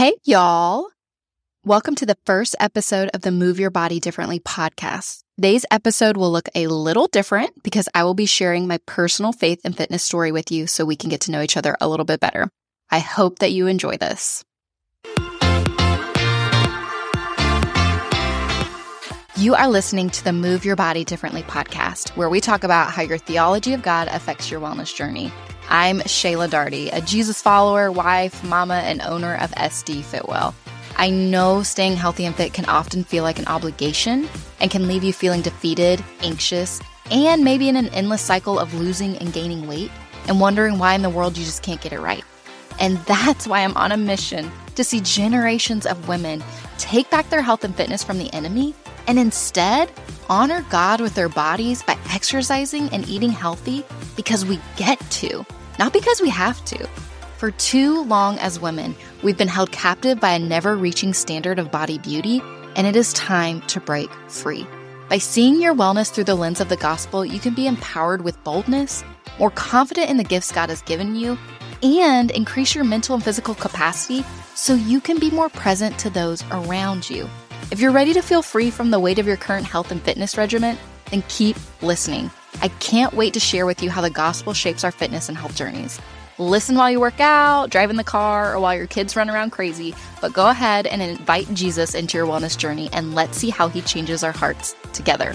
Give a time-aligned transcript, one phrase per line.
[0.00, 0.88] Hey, y'all.
[1.62, 5.24] Welcome to the first episode of the Move Your Body Differently podcast.
[5.36, 9.60] Today's episode will look a little different because I will be sharing my personal faith
[9.62, 12.06] and fitness story with you so we can get to know each other a little
[12.06, 12.48] bit better.
[12.90, 14.42] I hope that you enjoy this.
[19.36, 23.02] You are listening to the Move Your Body Differently podcast, where we talk about how
[23.02, 25.30] your theology of God affects your wellness journey.
[25.72, 30.52] I'm Shaela Daugherty, a Jesus follower, wife, mama, and owner of SD Fitwell.
[30.96, 34.28] I know staying healthy and fit can often feel like an obligation
[34.58, 36.80] and can leave you feeling defeated, anxious,
[37.12, 39.92] and maybe in an endless cycle of losing and gaining weight
[40.26, 42.24] and wondering why in the world you just can't get it right.
[42.80, 46.42] And that's why I'm on a mission to see generations of women
[46.78, 48.74] take back their health and fitness from the enemy
[49.06, 49.90] and instead
[50.28, 53.84] honor God with their bodies by exercising and eating healthy
[54.16, 55.44] because we get to,
[55.80, 56.86] not because we have to.
[57.38, 61.72] For too long as women, we've been held captive by a never reaching standard of
[61.72, 62.42] body beauty,
[62.76, 64.66] and it is time to break free.
[65.08, 68.44] By seeing your wellness through the lens of the gospel, you can be empowered with
[68.44, 69.02] boldness,
[69.38, 71.38] more confident in the gifts God has given you,
[71.82, 74.22] and increase your mental and physical capacity
[74.54, 77.26] so you can be more present to those around you.
[77.70, 80.36] If you're ready to feel free from the weight of your current health and fitness
[80.36, 80.76] regimen,
[81.10, 82.30] then keep listening.
[82.62, 85.56] I can't wait to share with you how the gospel shapes our fitness and health
[85.56, 86.00] journeys.
[86.38, 89.50] Listen while you work out, drive in the car, or while your kids run around
[89.50, 93.68] crazy, but go ahead and invite Jesus into your wellness journey and let's see how
[93.68, 95.34] he changes our hearts together.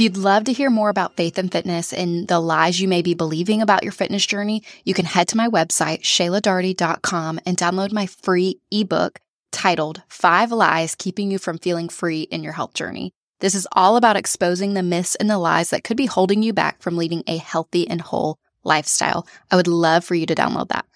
[0.00, 3.02] If you'd love to hear more about faith and fitness and the lies you may
[3.02, 7.92] be believing about your fitness journey, you can head to my website, shaeladaugherty.com, and download
[7.92, 9.20] my free ebook
[9.52, 13.12] titled Five Lies Keeping You from Feeling Free in Your Health Journey.
[13.40, 16.54] This is all about exposing the myths and the lies that could be holding you
[16.54, 19.26] back from leading a healthy and whole lifestyle.
[19.50, 20.86] I would love for you to download that.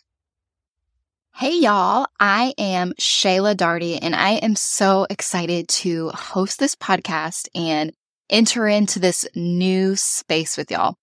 [1.35, 2.07] Hey, y'all.
[2.19, 7.93] I am Shaela Daugherty, and I am so excited to host this podcast and
[8.35, 10.97] enter into this new space with y'all.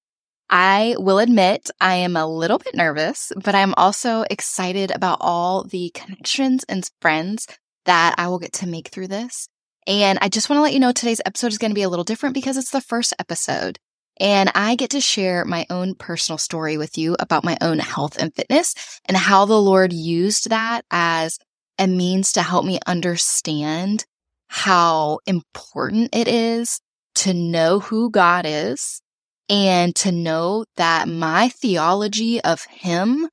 [0.50, 5.64] I will admit I am a little bit nervous, but I'm also excited about all
[5.64, 7.48] the connections and friends
[7.86, 9.48] that I will get to make through this.
[9.88, 11.90] And I just want to let you know today's episode is going to be a
[11.90, 13.80] little different because it's the first episode.
[14.20, 18.18] And I get to share my own personal story with you about my own health
[18.20, 18.76] and fitness
[19.06, 21.40] and how the Lord used that as
[21.80, 24.04] a means to help me understand
[24.50, 26.82] how important it is
[27.16, 29.02] to know who God is
[29.50, 33.28] and to know that my theology of Him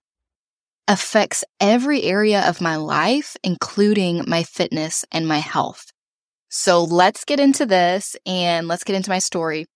[0.89, 5.85] affects every area of my life, including my fitness and my health.
[6.49, 9.67] So let's get into this and let's get into my story.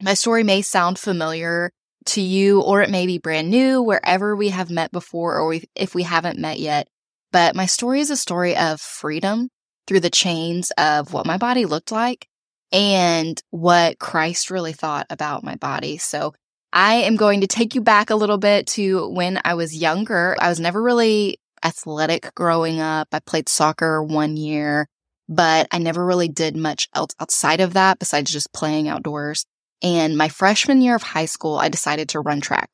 [0.00, 1.70] My story may sound familiar
[2.06, 5.94] to you, or it may be brand new wherever we have met before, or if
[5.94, 6.86] we haven't met yet.
[7.32, 9.48] But my story is a story of freedom
[9.86, 12.28] through the chains of what my body looked like
[12.74, 15.96] and what Christ really thought about my body.
[15.96, 16.34] So
[16.72, 20.36] I am going to take you back a little bit to when I was younger.
[20.40, 23.08] I was never really athletic growing up.
[23.12, 24.88] I played soccer one year,
[25.28, 29.46] but I never really did much else outside of that besides just playing outdoors.
[29.80, 32.70] And my freshman year of high school, I decided to run track.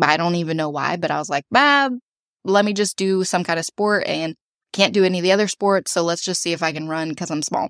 [0.00, 1.90] I don't even know why, but I was like, bah,
[2.44, 4.34] let me just do some kind of sport and
[4.72, 5.92] can't do any of the other sports.
[5.92, 7.68] So let's just see if I can run because I'm small.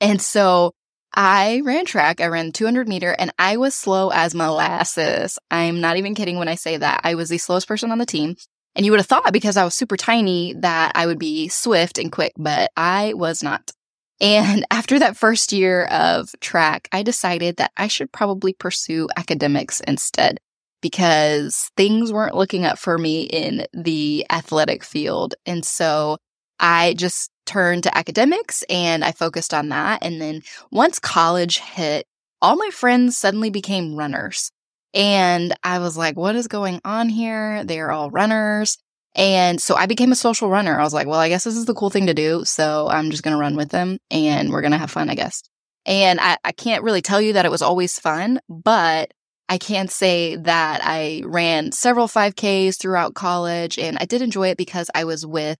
[0.00, 0.72] And so
[1.14, 2.20] I ran track.
[2.20, 5.38] I ran 200 meter and I was slow as molasses.
[5.50, 7.00] I'm not even kidding when I say that.
[7.04, 8.36] I was the slowest person on the team.
[8.74, 11.98] And you would have thought because I was super tiny that I would be swift
[11.98, 13.72] and quick, but I was not.
[14.20, 19.80] And after that first year of track, I decided that I should probably pursue academics
[19.80, 20.38] instead
[20.80, 25.34] because things weren't looking up for me in the athletic field.
[25.44, 26.18] And so
[26.60, 30.04] I just turned to academics and I focused on that.
[30.04, 32.06] And then once college hit,
[32.40, 34.52] all my friends suddenly became runners.
[34.94, 37.64] And I was like, what is going on here?
[37.64, 38.78] They're all runners.
[39.14, 40.78] And so I became a social runner.
[40.78, 42.44] I was like, well, I guess this is the cool thing to do.
[42.44, 45.14] So I'm just going to run with them and we're going to have fun, I
[45.14, 45.42] guess.
[45.86, 49.12] And I, I can't really tell you that it was always fun, but
[49.48, 54.58] I can say that I ran several 5Ks throughout college and I did enjoy it
[54.58, 55.58] because I was with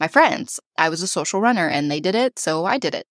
[0.00, 0.60] my friends.
[0.76, 3.06] I was a social runner and they did it, so I did it.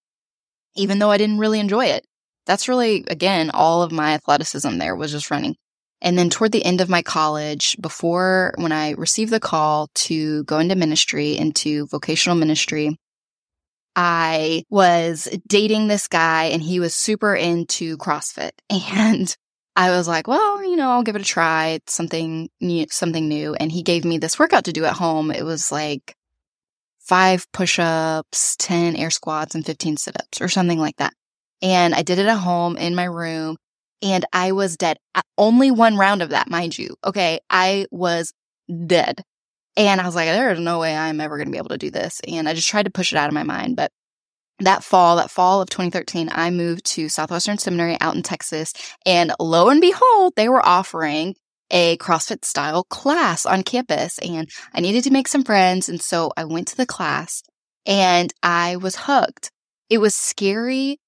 [0.75, 2.06] Even though I didn't really enjoy it.
[2.45, 5.56] That's really, again, all of my athleticism there was just running.
[6.01, 10.44] And then toward the end of my college, before when I received the call to
[10.44, 12.98] go into ministry, into vocational ministry,
[13.95, 18.51] I was dating this guy and he was super into CrossFit.
[18.69, 19.36] And
[19.75, 21.68] I was like, well, you know, I'll give it a try.
[21.68, 23.54] It's something new, something new.
[23.54, 25.30] And he gave me this workout to do at home.
[25.30, 26.16] It was like
[27.07, 31.13] five push ups, 10 air squats, and 15 sit ups or something like that.
[31.62, 33.57] And I did it at home in my room
[34.01, 34.98] and I was dead.
[35.15, 36.95] Uh, only one round of that, mind you.
[37.04, 37.39] Okay.
[37.50, 38.33] I was
[38.86, 39.21] dead.
[39.75, 41.92] And I was like, there's no way I'm ever going to be able to do
[41.92, 42.19] this.
[42.27, 43.75] And I just tried to push it out of my mind.
[43.75, 43.92] But
[44.59, 48.74] that fall, that fall of 2013, I moved to Southwestern Seminary out in Texas.
[49.06, 51.36] And lo and behold, they were offering
[51.72, 54.19] a CrossFit style class on campus.
[54.19, 55.90] And I needed to make some friends.
[55.90, 57.44] And so I went to the class
[57.86, 59.52] and I was hooked.
[59.90, 61.00] It was scary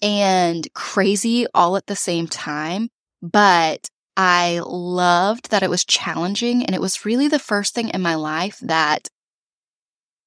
[0.00, 2.88] and crazy all at the same time.
[3.20, 8.02] But I loved that it was challenging and it was really the first thing in
[8.02, 9.08] my life that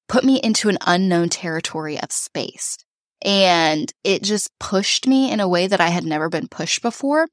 [0.08, 2.78] put me into an unknown territory of space.
[3.24, 7.28] And it just pushed me in a way that I had never been pushed before.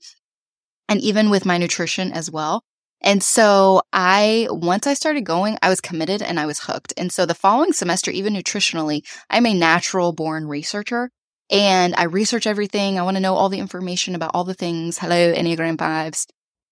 [0.90, 2.64] And even with my nutrition as well.
[3.02, 6.94] And so I, once I started going, I was committed and I was hooked.
[6.98, 11.10] And so the following semester, even nutritionally, I'm a natural born researcher
[11.50, 13.00] and I research everything.
[13.00, 14.98] I want to know all the information about all the things.
[14.98, 16.28] Hello, Enneagram fives.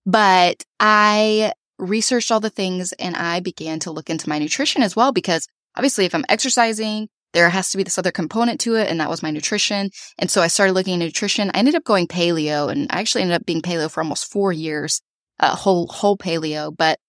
[0.06, 4.96] But I researched all the things and I began to look into my nutrition as
[4.96, 8.90] well because obviously if I'm exercising, there has to be this other component to it,
[8.90, 9.90] and that was my nutrition.
[10.18, 11.52] And so I started looking at nutrition.
[11.54, 14.52] I ended up going paleo, and I actually ended up being paleo for almost four
[14.52, 15.02] years,
[15.40, 16.76] uh, whole whole paleo.
[16.76, 17.00] But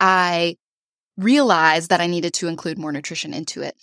[0.00, 0.56] I
[1.16, 3.74] realized that I needed to include more nutrition into it.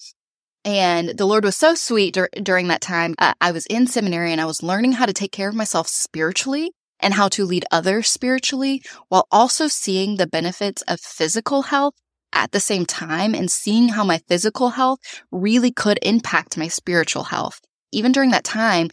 [0.66, 3.16] And the Lord was so sweet dur- during that time.
[3.18, 5.88] Uh, I was in seminary and I was learning how to take care of myself
[5.88, 11.94] spiritually and how to lead others spiritually while also seeing the benefits of physical health
[12.34, 15.00] at the same time and seeing how my physical health
[15.32, 17.62] really could impact my spiritual health.
[17.92, 18.90] Even during that time,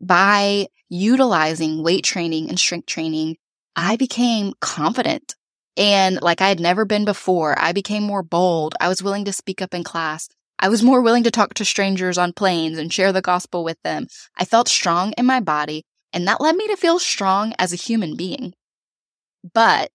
[0.00, 3.36] by utilizing weight training and strength training,
[3.74, 5.34] I became confident.
[5.76, 8.74] And like I had never been before, I became more bold.
[8.80, 10.28] I was willing to speak up in class.
[10.58, 13.76] I was more willing to talk to strangers on planes and share the gospel with
[13.84, 14.06] them.
[14.36, 17.76] I felt strong in my body and that led me to feel strong as a
[17.76, 18.54] human being.
[19.52, 19.90] But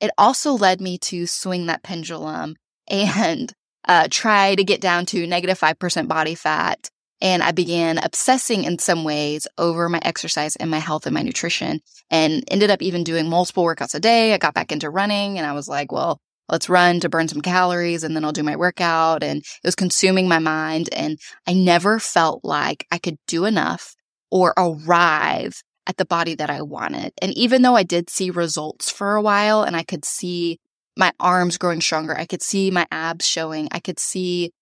[0.00, 2.56] it also led me to swing that pendulum
[2.88, 3.52] and
[3.86, 6.90] uh, try to get down to negative 5% body fat.
[7.20, 11.22] And I began obsessing in some ways over my exercise and my health and my
[11.22, 14.34] nutrition and ended up even doing multiple workouts a day.
[14.34, 16.20] I got back into running and I was like, well,
[16.50, 19.22] let's run to burn some calories and then I'll do my workout.
[19.22, 20.90] And it was consuming my mind.
[20.92, 23.94] And I never felt like I could do enough
[24.30, 27.12] or arrive at the body that I wanted.
[27.22, 30.58] And even though I did see results for a while and I could see
[30.96, 34.52] my arms growing stronger, I could see my abs showing, I could see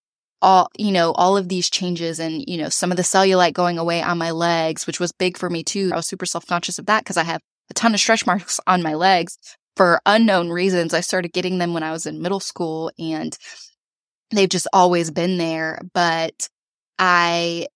[0.43, 3.79] all, you know, all of these changes and, you know, some of the cellulite going
[3.79, 5.91] away on my legs, which was big for me too.
[5.93, 7.41] I was super self conscious of that because I have
[7.71, 9.39] a ton of stretch marks on my legs
[9.77, 10.93] for unknown reasons.
[10.93, 13.37] I started getting them when I was in middle school and
[14.31, 15.81] they've just always been there.
[15.95, 16.49] But
[16.99, 17.69] I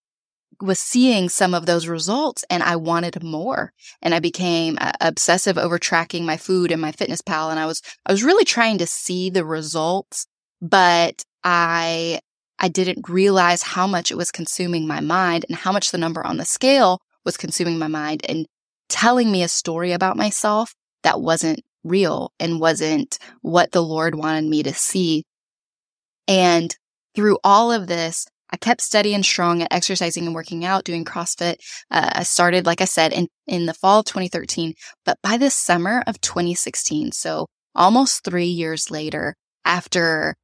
[0.60, 3.72] was seeing some of those results and I wanted more.
[4.02, 7.50] And I became uh, obsessive over tracking my food and MyFitnessPal.
[7.50, 10.26] And I was, I was really trying to see the results,
[10.60, 12.20] but I,
[12.58, 16.26] I didn't realize how much it was consuming my mind and how much the number
[16.26, 18.47] on the scale was consuming my mind and
[18.88, 24.44] telling me a story about myself that wasn't real and wasn't what the Lord wanted
[24.44, 25.25] me to see.
[26.26, 26.75] And
[27.14, 31.05] through all of this, I kept steady and strong at exercising and working out, doing
[31.05, 31.57] CrossFit.
[31.90, 34.75] Uh, I started, like I said, in, in the fall of 2013.
[35.05, 40.35] But by the summer of 2016, so almost three years later, after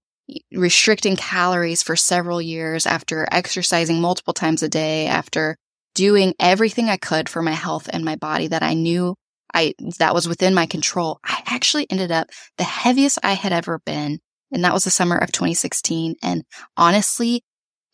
[0.53, 5.57] restricting calories for several years, after exercising multiple times a day, after
[5.95, 9.15] doing everything I could for my health and my body that I knew
[9.53, 13.81] I, that was within my control, I actually ended up the heaviest I had ever
[13.85, 14.19] been.
[14.51, 16.17] And that was the summer of 2016.
[16.23, 16.45] And
[16.77, 17.43] honestly,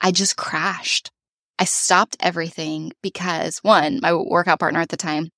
[0.01, 1.11] I just crashed.
[1.59, 5.29] I stopped everything because one, my workout partner at the time,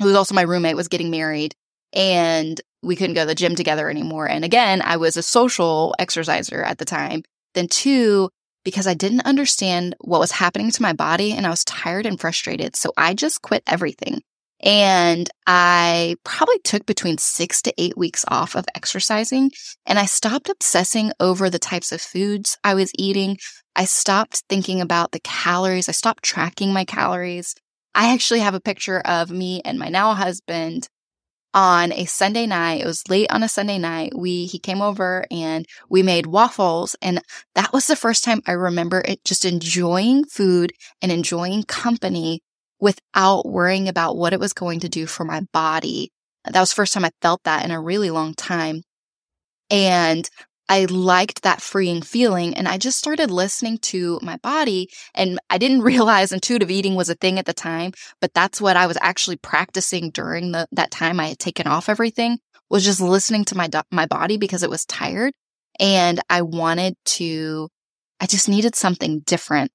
[0.00, 1.54] who was also my roommate, was getting married
[1.92, 4.28] and we couldn't go to the gym together anymore.
[4.28, 7.22] And again, I was a social exerciser at the time.
[7.54, 8.30] Then two,
[8.64, 12.20] because I didn't understand what was happening to my body and I was tired and
[12.20, 12.76] frustrated.
[12.76, 14.22] So I just quit everything.
[14.60, 19.50] And I probably took between six to eight weeks off of exercising
[19.84, 23.38] and I stopped obsessing over the types of foods I was eating.
[23.74, 25.88] I stopped thinking about the calories.
[25.88, 27.54] I stopped tracking my calories.
[27.94, 30.88] I actually have a picture of me and my now husband
[31.54, 32.82] on a Sunday night.
[32.82, 34.12] It was late on a Sunday night.
[34.16, 36.96] We, he came over and we made waffles.
[37.00, 37.22] And
[37.54, 42.42] that was the first time I remember it just enjoying food and enjoying company
[42.80, 46.10] without worrying about what it was going to do for my body.
[46.44, 48.82] That was the first time I felt that in a really long time.
[49.70, 50.28] And
[50.68, 55.58] I liked that freeing feeling and I just started listening to my body and I
[55.58, 58.98] didn't realize intuitive eating was a thing at the time, but that's what I was
[59.00, 63.56] actually practicing during the, that time I had taken off everything was just listening to
[63.56, 65.32] my, my body because it was tired
[65.78, 67.68] and I wanted to,
[68.20, 69.70] I just needed something different.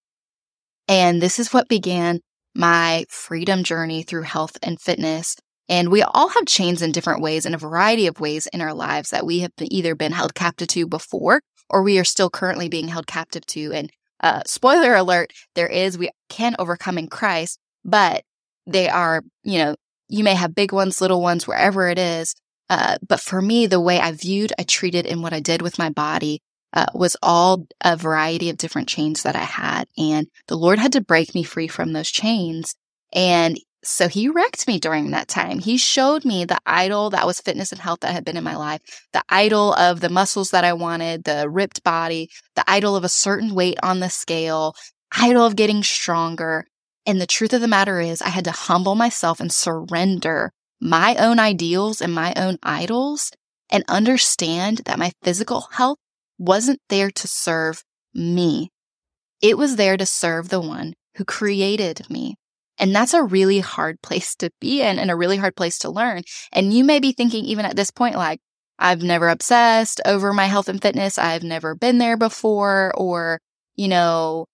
[0.89, 2.19] And this is what began
[2.55, 5.35] my freedom journey through health and fitness
[5.71, 8.73] and we all have chains in different ways, in a variety of ways in our
[8.73, 12.67] lives that we have either been held captive to before or we are still currently
[12.67, 13.71] being held captive to.
[13.71, 13.89] And
[14.19, 18.23] uh, spoiler alert, there is, we can overcome in Christ, but
[18.67, 19.75] they are, you know,
[20.09, 22.35] you may have big ones, little ones, wherever it is.
[22.69, 25.79] Uh, but for me, the way I viewed, I treated, and what I did with
[25.79, 26.41] my body
[26.73, 29.87] uh, was all a variety of different chains that I had.
[29.97, 32.75] And the Lord had to break me free from those chains.
[33.13, 35.59] And so he wrecked me during that time.
[35.59, 38.55] He showed me the idol that was fitness and health that had been in my
[38.55, 43.03] life, the idol of the muscles that I wanted, the ripped body, the idol of
[43.03, 44.75] a certain weight on the scale,
[45.17, 46.65] idol of getting stronger.
[47.07, 51.15] And the truth of the matter is, I had to humble myself and surrender my
[51.15, 53.31] own ideals and my own idols
[53.71, 55.97] and understand that my physical health
[56.41, 57.83] wasn't there to serve
[58.15, 58.71] me.
[59.41, 62.35] It was there to serve the one who created me.
[62.79, 65.91] And that's a really hard place to be in and a really hard place to
[65.91, 66.23] learn.
[66.51, 68.39] And you may be thinking, even at this point, like,
[68.79, 71.19] I've never obsessed over my health and fitness.
[71.19, 72.91] I've never been there before.
[72.97, 73.39] Or,
[73.75, 74.47] you know,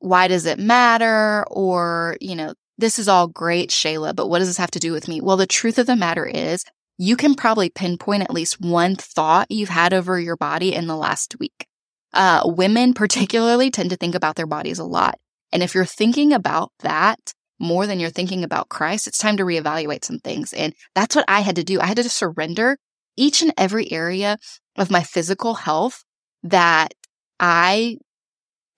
[0.00, 1.46] why does it matter?
[1.48, 4.90] Or, you know, this is all great, Shaela, but what does this have to do
[4.90, 5.20] with me?
[5.20, 6.64] Well, the truth of the matter is,
[6.98, 10.96] you can probably pinpoint at least one thought you've had over your body in the
[10.96, 11.66] last week.
[12.12, 15.18] Uh, women particularly tend to think about their bodies a lot.
[15.52, 19.44] And if you're thinking about that more than you're thinking about Christ, it's time to
[19.44, 20.52] reevaluate some things.
[20.52, 21.80] And that's what I had to do.
[21.80, 22.76] I had to surrender
[23.16, 24.36] each and every area
[24.76, 26.04] of my physical health
[26.42, 26.92] that
[27.40, 27.98] I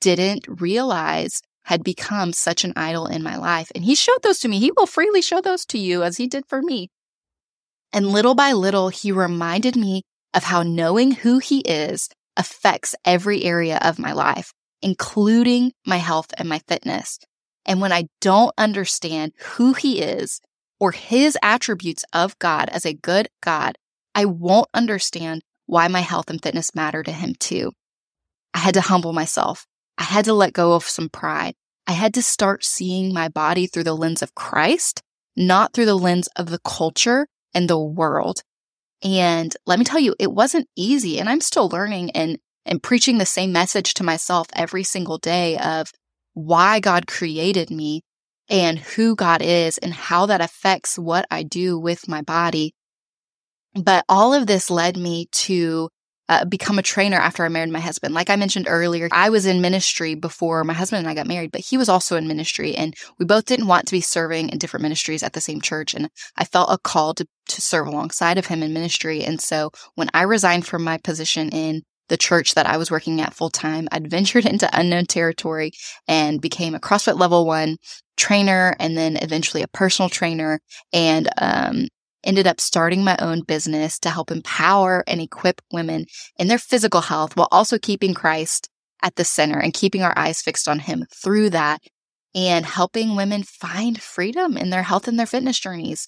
[0.01, 3.71] didn't realize had become such an idol in my life.
[3.75, 4.59] And he showed those to me.
[4.59, 6.89] He will freely show those to you as he did for me.
[7.93, 10.03] And little by little, he reminded me
[10.35, 14.53] of how knowing who he is affects every area of my life
[14.83, 17.19] including my health and my fitness.
[17.67, 20.41] And when I don't understand who he is
[20.81, 23.77] or his attributes of God as a good God,
[24.15, 27.73] I won't understand why my health and fitness matter to him too.
[28.55, 29.67] I had to humble myself.
[29.99, 31.55] I had to let go of some pride.
[31.87, 35.03] I had to start seeing my body through the lens of Christ,
[35.37, 38.43] not through the lens of the culture and the world.
[39.03, 43.17] And let me tell you, it wasn't easy and I'm still learning and and preaching
[43.17, 45.91] the same message to myself every single day of
[46.35, 48.03] why God created me
[48.49, 52.75] and who God is and how that affects what I do with my body.
[53.75, 55.89] But all of this led me to
[56.29, 58.15] uh, become a trainer after I married my husband.
[58.15, 61.53] Like I mentioned earlier, I was in ministry before my husband and I got married,
[61.53, 64.59] but he was also in ministry and we both didn't want to be serving in
[64.59, 65.95] different ministries at the same church.
[65.95, 69.25] And I felt a call to, to serve alongside of him in ministry.
[69.25, 73.21] And so when I resigned from my position in the church that I was working
[73.21, 75.73] at full time, I'd ventured into unknown territory
[76.07, 77.77] and became a CrossFit level one
[78.17, 80.61] trainer and then eventually a personal trainer
[80.93, 81.87] and um,
[82.25, 86.07] ended up starting my own business to help empower and equip women
[86.39, 88.69] in their physical health while also keeping Christ
[89.03, 91.81] at the center and keeping our eyes fixed on him through that
[92.35, 96.07] and helping women find freedom in their health and their fitness journeys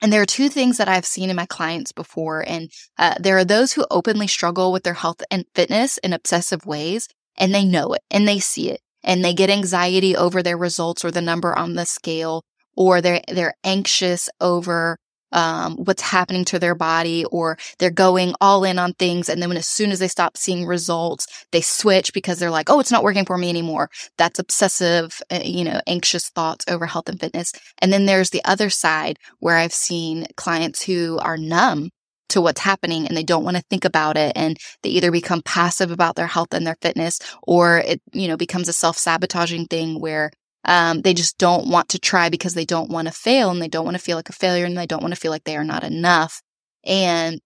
[0.00, 2.44] and there are two things that I've seen in my clients before.
[2.46, 6.66] And uh, there are those who openly struggle with their health and fitness in obsessive
[6.66, 10.56] ways, and they know it and they see it and they get anxiety over their
[10.56, 12.44] results or the number on the scale,
[12.78, 14.96] or they're, they're anxious over
[15.32, 19.28] um, what's happening to their body or they're going all in on things.
[19.28, 22.70] And then when, as soon as they stop seeing results, they switch because they're like,
[22.70, 23.90] Oh, it's not working for me anymore.
[24.16, 27.52] That's obsessive, uh, you know, anxious thoughts over health and fitness.
[27.78, 31.90] And then there's the other side where I've seen clients who are numb
[32.28, 35.42] to what's happening and they don't want to think about it and they either become
[35.42, 39.98] passive about their health and their fitness or it you know becomes a self-sabotaging thing
[39.98, 40.30] where
[40.68, 43.68] um, they just don't want to try because they don't want to fail and they
[43.68, 45.56] don't want to feel like a failure and they don't want to feel like they
[45.56, 46.42] are not enough.
[46.84, 47.40] And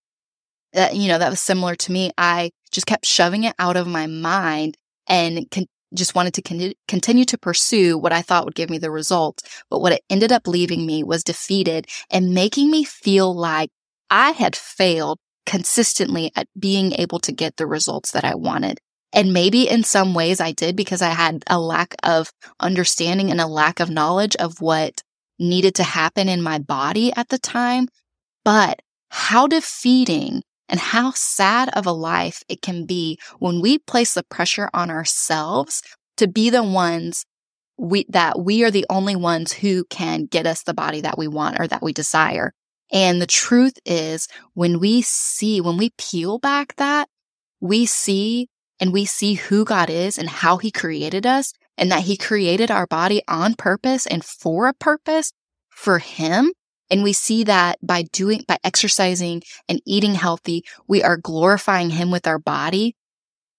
[0.72, 2.10] that, you know, that was similar to me.
[2.18, 4.76] I just kept shoving it out of my mind
[5.06, 8.78] and con- just wanted to con- continue to pursue what I thought would give me
[8.78, 9.44] the results.
[9.70, 13.70] But what it ended up leaving me was defeated and making me feel like
[14.10, 18.80] I had failed consistently at being able to get the results that I wanted.
[19.12, 23.40] And maybe in some ways I did because I had a lack of understanding and
[23.40, 25.02] a lack of knowledge of what
[25.38, 27.88] needed to happen in my body at the time.
[28.44, 34.14] But how defeating and how sad of a life it can be when we place
[34.14, 35.82] the pressure on ourselves
[36.16, 37.26] to be the ones
[37.76, 41.28] we, that we are the only ones who can get us the body that we
[41.28, 42.52] want or that we desire.
[42.92, 47.08] And the truth is when we see, when we peel back that,
[47.60, 48.48] we see
[48.82, 52.68] and we see who God is and how he created us and that he created
[52.68, 55.32] our body on purpose and for a purpose
[55.70, 56.52] for him.
[56.90, 62.10] And we see that by doing, by exercising and eating healthy, we are glorifying him
[62.10, 62.96] with our body.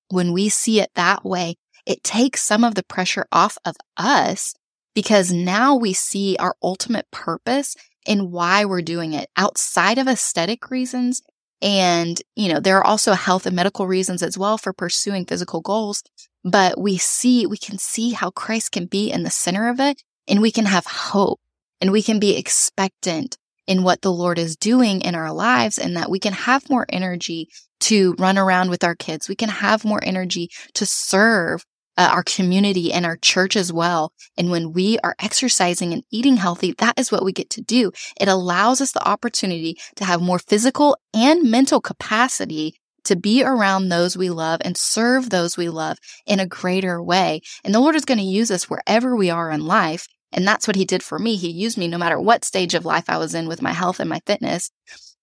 [0.09, 4.53] When we see it that way, it takes some of the pressure off of us
[4.93, 10.69] because now we see our ultimate purpose and why we're doing it outside of aesthetic
[10.69, 11.21] reasons.
[11.63, 15.61] And, you know, there are also health and medical reasons as well for pursuing physical
[15.61, 16.03] goals.
[16.43, 20.03] But we see, we can see how Christ can be in the center of it
[20.27, 21.39] and we can have hope
[21.79, 25.95] and we can be expectant in what the Lord is doing in our lives and
[25.95, 27.47] that we can have more energy
[27.79, 29.29] to run around with our kids.
[29.29, 31.63] We can have more energy to serve
[31.97, 34.11] uh, our community and our church as well.
[34.37, 37.91] And when we are exercising and eating healthy, that is what we get to do.
[38.19, 43.89] It allows us the opportunity to have more physical and mental capacity to be around
[43.89, 47.41] those we love and serve those we love in a greater way.
[47.63, 50.07] And the Lord is going to use us wherever we are in life.
[50.31, 51.35] And that's what he did for me.
[51.35, 53.99] He used me no matter what stage of life I was in with my health
[53.99, 54.71] and my fitness.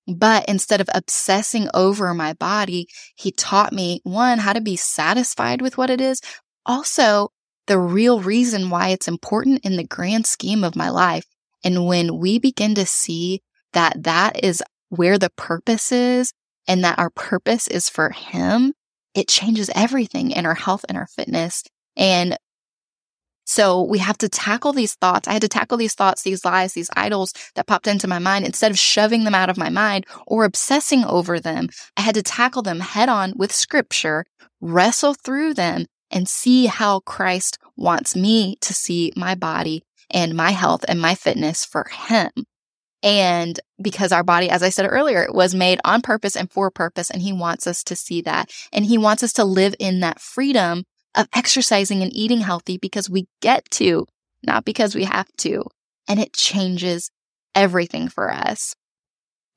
[0.06, 5.62] But instead of obsessing over my body, he taught me one, how to be satisfied
[5.62, 6.20] with what it is,
[6.66, 7.30] also
[7.66, 11.24] the real reason why it's important in the grand scheme of my life.
[11.62, 16.32] And when we begin to see that that is where the purpose is
[16.66, 18.74] and that our purpose is for Him,
[19.14, 21.64] it changes everything in our health and our fitness.
[21.96, 22.36] And
[23.44, 25.26] so we have to tackle these thoughts.
[25.26, 28.44] I had to tackle these thoughts, these lies, these idols that popped into my mind
[28.44, 31.68] instead of shoving them out of my mind or obsessing over them.
[31.96, 34.25] I had to tackle them head on with scripture,
[34.60, 40.50] wrestle through them and see how Christ wants me to see my body and my
[40.50, 42.30] health and my fitness for him.
[43.02, 47.10] And because our body, as I said earlier, was made on purpose and for purpose,
[47.10, 48.50] and he wants us to see that.
[48.73, 53.08] And he wants us to live in that freedom of exercising and eating healthy because
[53.08, 54.06] we get to,
[54.42, 55.64] not because we have to.
[56.08, 57.10] And it changes
[57.54, 58.75] everything for us.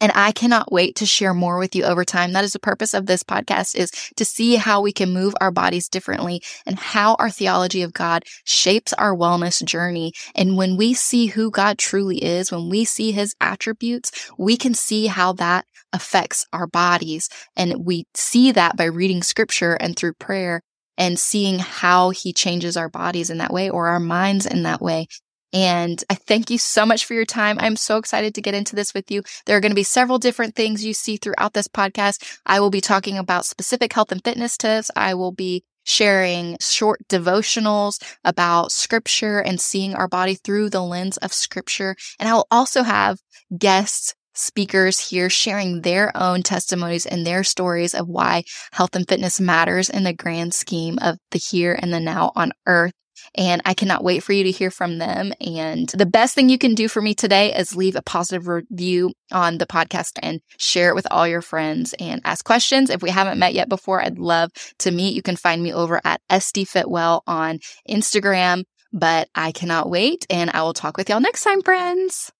[0.02, 2.34] And I cannot wait to share more with you over time.
[2.34, 5.52] That is the purpose of this podcast is to see how we can move our
[5.52, 10.12] bodies differently and how our theology of God shapes our wellness journey.
[10.36, 14.74] And when we see who God truly is, when we see his attributes, we can
[14.74, 17.30] see how that affects our bodies.
[17.56, 20.62] And we see that by reading scripture and through prayer
[20.98, 24.82] and seeing how he changes our bodies in that way or our minds in that
[24.82, 25.08] way.
[25.54, 27.58] And I thank you so much for your time.
[27.60, 29.22] I'm so excited to get into this with you.
[29.46, 32.40] There are going to be several different things you see throughout this podcast.
[32.46, 34.90] I will be talking about specific health and fitness tips.
[34.96, 41.18] I will be sharing short devotionals about scripture and seeing our body through the lens
[41.18, 41.96] of scripture.
[42.20, 43.20] And I will also have
[43.56, 49.40] guests speakers here sharing their own testimonies and their stories of why health and fitness
[49.40, 52.94] matters in the grand scheme of the here and the now on earth.
[53.36, 55.34] And I cannot wait for you to hear from them.
[55.42, 59.14] And the best thing you can do for me today is leave a positive review
[59.32, 62.90] on the podcast and share it with all your friends and ask questions.
[62.90, 65.16] If we haven't met yet before, I'd love to meet.
[65.16, 67.60] You can find me over at SD Fitwell on
[67.90, 68.64] Instagram.
[68.96, 72.32] But I cannot wait and I will talk with y'all next time, friends.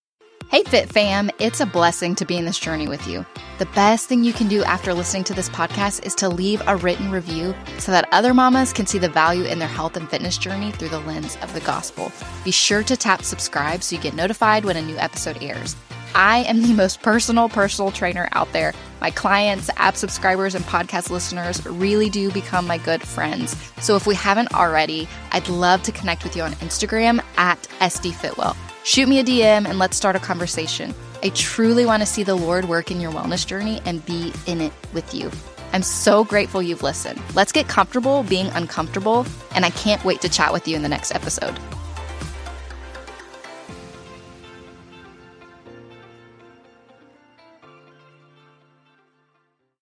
[0.54, 3.26] Hey, Fit Fam, it's a blessing to be in this journey with you.
[3.58, 6.78] The best thing you can do after listening to this podcast is to leave a
[6.78, 10.38] written review so that other mamas can see the value in their health and fitness
[10.38, 12.12] journey through the lens of the gospel.
[12.46, 15.76] Be sure to tap subscribe so you get notified when a new episode airs.
[16.14, 18.74] I am the most personal personal trainer out there.
[19.02, 23.58] My clients, app subscribers, and podcast listeners really do become my good friends.
[23.82, 28.56] So if we haven't already, I'd love to connect with you on Instagram at SDFitwell.
[28.84, 30.94] Shoot me a DM and let's start a conversation.
[31.24, 34.60] I truly want to see the Lord work in your wellness journey and be in
[34.60, 35.32] it with you.
[35.72, 37.22] I'm so grateful you've listened.
[37.34, 40.90] Let's get comfortable being uncomfortable, and I can't wait to chat with you in the
[40.90, 41.58] next episode.